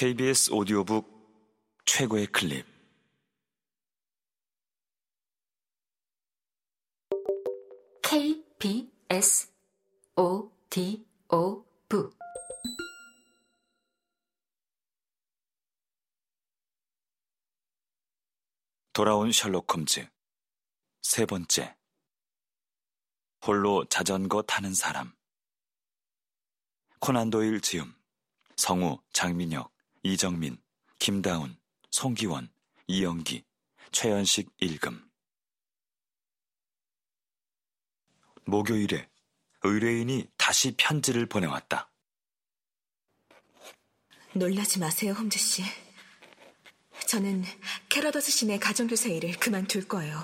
KBS 0.00 0.50
오디오북 0.52 1.84
최고의 1.84 2.28
클립. 2.28 2.64
KBS 8.02 9.52
오디오북. 10.16 11.04
돌아온 18.94 19.32
셜록 19.32 19.70
홈즈. 19.70 20.08
세 21.02 21.26
번째. 21.26 21.76
홀로 23.46 23.84
자전거 23.90 24.40
타는 24.40 24.72
사람. 24.72 25.12
코난 27.00 27.28
도일 27.28 27.60
지음. 27.60 27.94
성우 28.56 29.02
장민혁 29.12 29.79
이정민 30.02 30.56
김다운 30.98 31.58
송기원 31.90 32.50
이영기 32.86 33.44
최연식 33.92 34.50
일금 34.58 35.10
목요일에 38.44 39.08
의뢰인이 39.62 40.26
다시 40.36 40.74
편지를 40.76 41.26
보내왔다. 41.26 41.90
놀라지 44.32 44.78
마세요, 44.78 45.12
홈즈 45.12 45.38
씨. 45.38 45.62
저는 47.06 47.44
캐러더스 47.88 48.30
씨네 48.30 48.58
가정교사 48.58 49.08
일을 49.08 49.32
그만둘 49.32 49.86
거예요. 49.86 50.18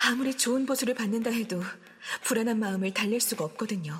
아무리 0.00 0.36
좋은 0.36 0.66
보수를 0.66 0.94
받는다 0.94 1.30
해도 1.30 1.62
불안한 2.24 2.58
마음을 2.58 2.92
달랠 2.92 3.20
수가 3.20 3.44
없거든요. 3.44 3.98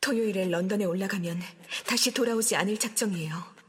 토요일에 0.00 0.48
런던에 0.48 0.84
올라가면 0.84 1.40
다시 1.86 2.12
돌아오지 2.12 2.56
않을 2.56 2.78
작정이에요. 2.78 3.60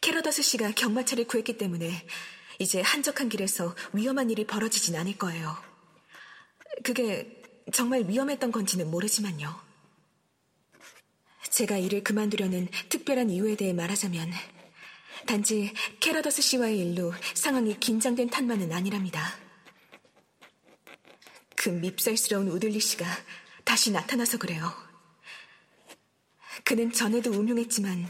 캐러더스 0.00 0.42
씨가 0.42 0.72
경마차를 0.72 1.26
구했기 1.26 1.56
때문에 1.56 2.06
이제 2.58 2.80
한적한 2.80 3.28
길에서 3.28 3.74
위험한 3.92 4.30
일이 4.30 4.46
벌어지진 4.46 4.96
않을 4.96 5.16
거예요. 5.16 5.56
그게 6.82 7.42
정말 7.72 8.04
위험했던 8.08 8.52
건지는 8.52 8.90
모르지만요. 8.90 9.62
제가 11.50 11.78
일을 11.78 12.02
그만두려는 12.02 12.68
특별한 12.88 13.30
이유에 13.30 13.56
대해 13.56 13.72
말하자면 13.72 14.30
단지 15.26 15.72
캐러더스 16.00 16.42
씨와의 16.42 16.78
일로 16.80 17.14
상황이 17.34 17.78
긴장된 17.78 18.28
탓만은 18.28 18.72
아니랍니다. 18.72 19.38
그 21.56 21.70
밉살스러운 21.70 22.48
우들리 22.48 22.80
씨가 22.80 23.06
다시 23.74 23.90
나타나서 23.90 24.38
그래요. 24.38 24.72
그는 26.62 26.92
전에도 26.92 27.32
음흉했지만 27.32 28.08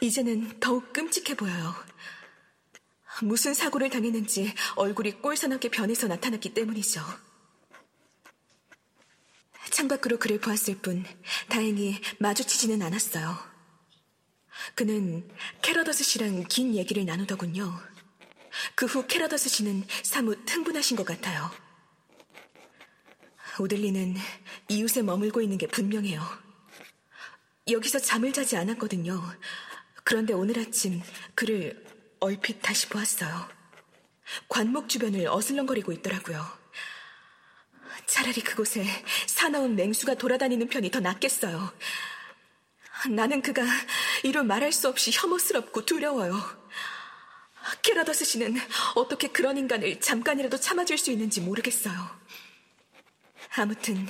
이제는 0.00 0.58
더욱 0.58 0.90
끔찍해 0.94 1.36
보여요. 1.36 1.74
무슨 3.20 3.52
사고를 3.52 3.90
당했는지 3.90 4.54
얼굴이 4.74 5.20
꼴사납게 5.20 5.68
변해서 5.68 6.06
나타났기 6.06 6.54
때문이죠. 6.54 7.02
창밖으로 9.70 10.18
그를 10.18 10.40
보았을 10.40 10.78
뿐 10.78 11.04
다행히 11.50 12.00
마주치지는 12.18 12.80
않았어요. 12.80 13.36
그는 14.74 15.30
캐러더스 15.60 16.04
씨랑 16.04 16.44
긴 16.48 16.74
얘기를 16.74 17.04
나누더군요. 17.04 17.70
그 18.74 18.86
후 18.86 19.06
캐러더스 19.06 19.50
씨는 19.50 19.84
사뭇 20.04 20.50
흥분하신 20.50 20.96
것 20.96 21.04
같아요. 21.04 21.50
오들리는 23.58 24.16
이웃에 24.72 25.02
머물고 25.02 25.40
있는 25.40 25.58
게 25.58 25.66
분명해요. 25.66 26.22
여기서 27.70 27.98
잠을 28.00 28.32
자지 28.32 28.56
않았거든요. 28.56 29.22
그런데 30.04 30.32
오늘 30.32 30.58
아침 30.58 31.00
그를 31.34 31.84
얼핏 32.20 32.60
다시 32.60 32.88
보았어요. 32.88 33.48
관목 34.48 34.88
주변을 34.88 35.28
어슬렁거리고 35.28 35.92
있더라고요. 35.92 36.44
차라리 38.06 38.40
그곳에 38.42 38.84
사나운 39.26 39.76
맹수가 39.76 40.14
돌아다니는 40.14 40.68
편이 40.68 40.90
더 40.90 41.00
낫겠어요. 41.00 41.72
나는 43.10 43.42
그가 43.42 43.62
이루 44.22 44.44
말할 44.44 44.72
수 44.72 44.88
없이 44.88 45.10
혐오스럽고 45.12 45.84
두려워요. 45.84 46.34
케라더스 47.82 48.24
씨는 48.24 48.56
어떻게 48.94 49.28
그런 49.28 49.56
인간을 49.56 50.00
잠깐이라도 50.00 50.58
참아줄 50.58 50.98
수 50.98 51.10
있는지 51.10 51.40
모르겠어요. 51.40 51.94
아무튼 53.56 54.08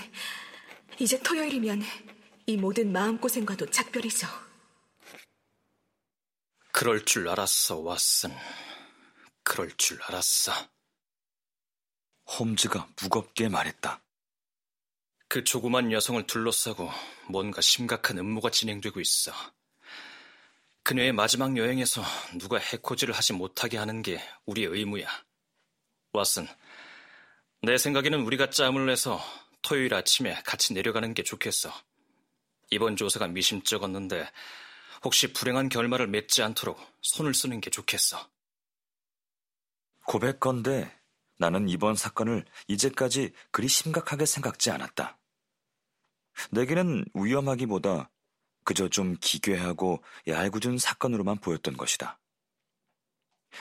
이제 0.99 1.19
토요일이면 1.21 1.83
이 2.47 2.57
모든 2.57 2.93
마음고생과도 2.93 3.71
작별이죠. 3.71 4.27
그럴 6.73 7.05
줄 7.05 7.29
알았어, 7.29 7.83
왓슨. 7.83 8.37
그럴 9.43 9.71
줄 9.77 10.03
알았어. 10.03 10.53
홈즈가 12.39 12.89
무겁게 13.01 13.49
말했다. 13.49 14.03
그 15.29 15.45
조그만 15.45 15.93
여성을 15.93 16.27
둘러싸고 16.27 16.91
뭔가 17.29 17.61
심각한 17.61 18.19
음모가 18.19 18.51
진행되고 18.51 19.01
있어. 19.01 19.33
그녀의 20.85 21.13
마지막 21.13 21.57
여행에서 21.57 22.03
누가 22.39 22.59
해코지를 22.59 23.15
하지 23.15 23.33
못하게 23.33 23.79
하는 23.79 24.03
게 24.03 24.21
우리의 24.47 24.69
의무야. 24.69 25.09
왓슨, 26.13 26.47
내 27.63 27.79
생각에는 27.79 28.21
우리가 28.23 28.51
짬을 28.51 28.87
내서 28.87 29.21
토요일 29.63 29.95
아침에 29.95 30.35
같이 30.45 30.73
내려가는 30.75 31.15
게 31.15 31.23
좋겠어. 31.23 31.73
이번 32.71 32.97
조사가 32.97 33.29
미심쩍었는데 33.29 34.29
혹시 35.05 35.33
불행한 35.33 35.69
결말을 35.69 36.07
맺지 36.09 36.43
않도록 36.43 36.81
손을 37.01 37.35
쓰는 37.35 37.61
게 37.61 37.71
좋겠어. 37.71 38.29
고백건데 40.07 40.93
나는 41.39 41.69
이번 41.69 41.97
사건을 41.97 42.45
이제까지 42.69 43.33
그리 43.51 43.69
심각하게 43.69 44.27
생각지 44.27 44.71
않았다. 44.71 45.19
내게는 46.51 47.05
위험하기보다 47.15 48.11
그저 48.65 48.89
좀 48.89 49.17
기괴하고 49.21 50.03
얄궂은 50.27 50.79
사건으로만 50.79 51.39
보였던 51.39 51.77
것이다. 51.77 52.19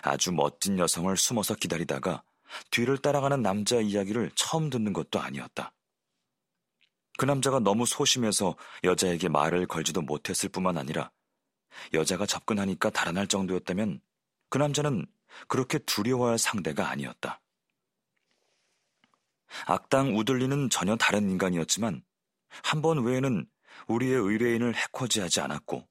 아주 0.03 0.31
멋진 0.31 0.79
여성을 0.79 1.15
숨어서 1.17 1.55
기다리다가 1.55 2.23
뒤를 2.69 2.97
따라가는 2.97 3.41
남자 3.41 3.79
이야기를 3.79 4.31
처음 4.35 4.69
듣는 4.69 4.93
것도 4.93 5.19
아니었다. 5.19 5.73
그 7.21 7.25
남자가 7.27 7.59
너무 7.59 7.85
소심해서 7.85 8.55
여자에게 8.83 9.29
말을 9.29 9.67
걸지도 9.67 10.01
못했을 10.01 10.49
뿐만 10.49 10.75
아니라 10.75 11.11
여자가 11.93 12.25
접근하니까 12.25 12.89
달아날 12.89 13.27
정도였다면 13.27 14.01
그 14.49 14.57
남자는 14.57 15.05
그렇게 15.47 15.77
두려워할 15.77 16.39
상대가 16.39 16.89
아니었다. 16.89 17.39
악당 19.67 20.17
우들리는 20.17 20.71
전혀 20.71 20.95
다른 20.95 21.29
인간이었지만 21.29 22.03
한 22.63 22.81
번 22.81 23.05
외에는 23.05 23.45
우리의 23.85 24.15
의뢰인을 24.15 24.73
해코지하지 24.73 25.41
않았고 25.41 25.87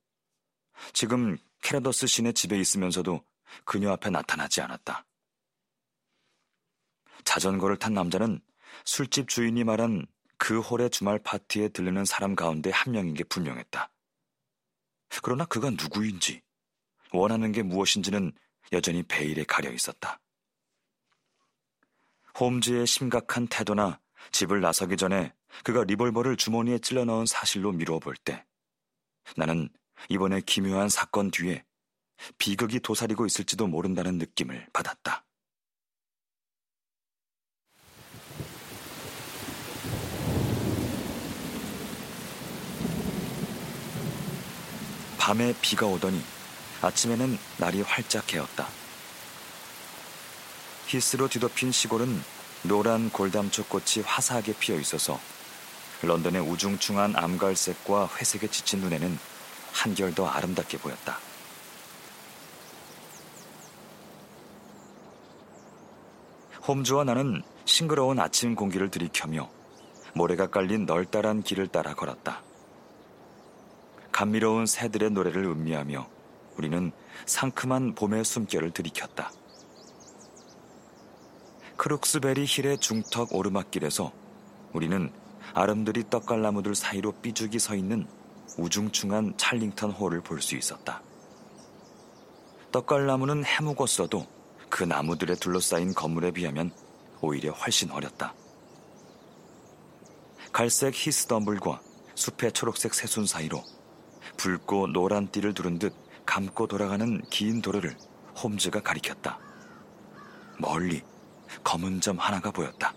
지금 0.94 1.38
캐라더스 1.62 2.08
신의 2.08 2.34
집에 2.34 2.58
있으면서도 2.58 3.24
그녀 3.64 3.92
앞에 3.92 4.10
나타나지 4.10 4.62
않았다. 4.62 5.06
자전거를 7.22 7.76
탄 7.78 7.94
남자는 7.94 8.41
술집 8.84 9.28
주인이 9.28 9.62
말한 9.62 10.08
그 10.41 10.59
홀의 10.59 10.89
주말 10.89 11.19
파티에 11.19 11.69
들르는 11.69 12.06
사람 12.06 12.34
가운데 12.34 12.71
한 12.71 12.95
명인 12.95 13.12
게 13.12 13.25
분명했다. 13.25 13.93
그러나 15.23 15.45
그가 15.45 15.69
누구인지, 15.69 16.41
원하는 17.12 17.53
게 17.53 17.62
무엇인지는 17.62 18.33
여전히 18.73 19.03
베일에 19.03 19.45
가려 19.45 19.71
있었다. 19.71 20.19
홈즈의 22.41 22.87
심각한 22.87 23.49
태도나 23.49 24.01
집을 24.33 24.62
나서기 24.62 24.97
전에 24.97 25.34
그가 25.62 25.84
리볼버를 25.84 26.39
주머니에 26.39 26.78
찔러 26.78 27.05
넣은 27.05 27.27
사실로 27.27 27.72
미루어 27.72 27.99
볼 27.99 28.17
때, 28.17 28.47
나는 29.37 29.69
이번에 30.09 30.41
기묘한 30.41 30.89
사건 30.89 31.31
뒤에 31.31 31.66
비극이 32.39 32.81
도사리고 32.81 33.27
있을지도 33.27 33.66
모른다는 33.66 34.16
느낌을 34.16 34.69
받았다. 34.72 35.22
밤에 45.21 45.55
비가 45.61 45.87
오더니 45.87 46.19
아침에는 46.81 47.39
날이 47.59 47.83
활짝 47.83 48.27
개었다. 48.27 48.67
히스로 50.87 51.28
뒤덮인 51.28 51.71
시골은 51.71 52.22
노란 52.63 53.11
골담초 53.11 53.67
꽃이 53.67 54.03
화사하게 54.03 54.55
피어 54.55 54.77
있어서 54.77 55.21
런던의 56.03 56.41
우중충한 56.41 57.17
암갈색과 57.17 58.09
회색에 58.17 58.51
지친 58.51 58.81
눈에는 58.81 59.19
한결 59.72 60.15
더 60.15 60.27
아름답게 60.27 60.78
보였다. 60.78 61.19
홈즈와 66.67 67.05
나는 67.05 67.43
싱그러운 67.67 68.19
아침 68.19 68.55
공기를 68.55 68.91
들이켜며 68.91 69.51
모래가 70.15 70.47
깔린 70.47 70.87
널따란 70.87 71.43
길을 71.43 71.69
따라 71.69 71.95
걸었다. 71.95 72.43
감미로운 74.21 74.67
새들의 74.67 75.13
노래를 75.13 75.47
음미하며 75.47 76.07
우리는 76.59 76.93
상큼한 77.25 77.95
봄의 77.95 78.22
숨결을 78.27 78.71
들이켰다. 78.71 79.33
크룩스베리 81.78 82.45
힐의 82.47 82.81
중턱 82.81 83.34
오르막길에서 83.34 84.13
우리는 84.75 85.11
아름드리 85.55 86.11
떡갈나무들 86.11 86.75
사이로 86.75 87.13
삐죽이 87.22 87.59
서 87.59 87.75
있는 87.75 88.07
우중충한 88.59 89.39
찰링턴 89.39 89.91
홀을 89.93 90.21
볼 90.21 90.43
수 90.43 90.55
있었다. 90.55 91.01
떡갈나무는 92.72 93.43
해묵었어도 93.47 94.27
그 94.69 94.84
나무들에 94.84 95.34
둘러싸인 95.37 95.95
건물에 95.95 96.31
비하면 96.33 96.72
오히려 97.22 97.53
훨씬 97.53 97.91
어렸다. 97.91 98.34
갈색 100.53 100.93
히스덤블과 100.95 101.81
숲의 102.17 102.53
초록색 102.53 102.93
새순 102.93 103.25
사이로 103.25 103.65
붉고 104.36 104.88
노란 104.88 105.30
띠를 105.30 105.54
두른 105.54 105.78
듯 105.78 105.94
감고 106.27 106.66
돌아가는 106.66 107.21
긴 107.30 107.60
도로를 107.60 107.97
홈즈가 108.42 108.80
가리켰다. 108.80 109.38
멀리 110.59 111.03
검은 111.65 112.00
점 112.00 112.18
하나가 112.18 112.50
보였다. 112.50 112.94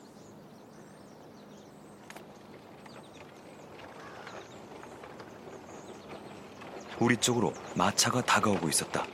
우리 6.99 7.17
쪽으로 7.17 7.53
마차가 7.75 8.21
다가오고 8.21 8.69
있었다. 8.69 9.05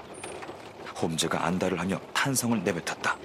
홈즈가 1.02 1.46
안달을 1.46 1.80
하며 1.80 2.00
탄성을 2.14 2.64
내뱉었다. 2.64 3.18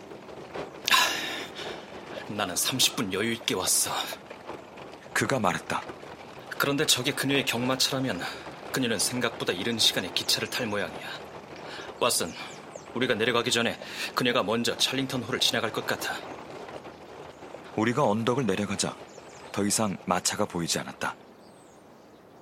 나는 2.28 2.54
30분 2.54 3.12
여유 3.12 3.32
있게 3.32 3.54
왔어. 3.54 3.90
그가 5.12 5.38
말했다. 5.38 5.82
그런데 6.58 6.86
저게 6.86 7.12
그녀의 7.12 7.44
경마차라면 7.44 8.22
그녀는 8.74 8.98
생각보다 8.98 9.52
이른 9.52 9.78
시간에 9.78 10.10
기차를 10.12 10.50
탈 10.50 10.66
모양이야. 10.66 11.08
왓슨, 12.00 12.32
우리가 12.96 13.14
내려가기 13.14 13.52
전에 13.52 13.78
그녀가 14.16 14.42
먼저 14.42 14.76
찰링턴 14.76 15.22
홀을 15.22 15.38
지나갈 15.38 15.72
것 15.72 15.86
같아. 15.86 16.16
우리가 17.76 18.02
언덕을 18.02 18.46
내려가자 18.46 18.96
더 19.52 19.64
이상 19.64 19.96
마차가 20.06 20.44
보이지 20.44 20.80
않았다. 20.80 21.14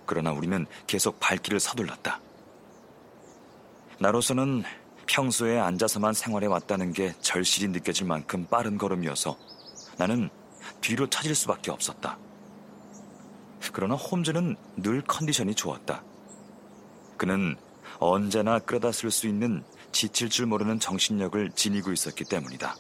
그러나 0.07 0.33
우리는 0.33 0.65
계속 0.87 1.21
발길을 1.21 1.61
서둘렀다. 1.61 2.19
나로서는 3.99 4.63
평소에 5.05 5.59
앉아서만 5.59 6.15
생활해 6.15 6.47
왔다는 6.47 6.95
게 6.95 7.13
절실히 7.21 7.69
느껴질 7.69 8.07
만큼 8.07 8.47
빠른 8.47 8.79
걸음이어서 8.79 9.37
나는 9.99 10.31
뒤로 10.81 11.11
처질 11.11 11.35
수밖에 11.35 11.71
없었다. 11.71 12.17
그러나 13.75 13.97
홈즈는 13.97 14.57
늘 14.79 15.03
컨디션이 15.03 15.55
좋았다. 15.55 16.03
그는 17.23 17.55
언제나 18.01 18.59
끌어다 18.59 18.91
쓸 18.91 19.13
수 19.13 19.29
있는 19.29 19.63
지칠 19.93 20.29
줄 20.29 20.47
모르는 20.47 20.81
정신력을 20.81 21.53
지니고 21.53 21.93
있었기 21.93 22.25
때문이다. 22.25 22.75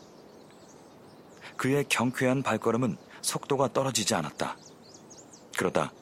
그의 1.57 1.85
경쾌한 1.89 2.43
발걸음은 2.43 2.97
속도가 3.21 3.73
떨어지지 3.73 4.17
않았다. 4.17 4.57
그러다 5.57 5.93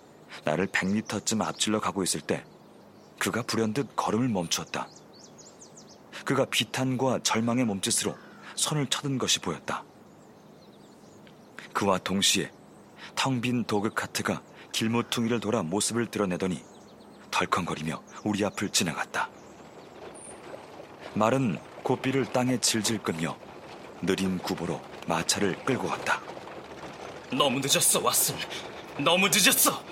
나를 0.47 0.69
100m쯤 0.69 1.43
앞질러 1.43 1.81
가고 1.81 2.03
있을 2.03 2.23
때 2.23 2.43
그가 3.19 3.43
불현듯 3.43 3.95
걸음을 3.95 4.29
멈추었다. 4.29 4.89
그가 6.25 6.47
비탄과 6.47 7.19
절망의 7.23 7.67
몸짓으로 7.67 8.17
손을 8.55 8.87
쳐든 8.87 9.19
것이 9.19 9.41
보였다. 9.41 9.85
그와 11.75 11.99
동시에 11.99 12.51
텅 13.15 13.43
빈 13.43 13.65
도그 13.65 13.91
카트가 13.91 14.43
길모퉁이를 14.73 15.41
돌아 15.41 15.63
모습을 15.63 16.07
드러내더니 16.07 16.70
덜컹거리며 17.31 18.03
우리 18.25 18.45
앞을 18.45 18.71
지나갔다. 18.71 19.29
말은 21.15 21.59
고삐를 21.83 22.27
땅에 22.27 22.59
질질 22.59 22.99
끌며 23.03 23.37
느린 24.03 24.39
구보로 24.39 24.81
마차를 25.07 25.57
끌고 25.65 25.89
갔다. 25.89 26.21
너무 27.33 27.59
늦었어, 27.61 28.03
왓슨. 28.03 28.35
너무 28.99 29.29
늦었어. 29.29 29.83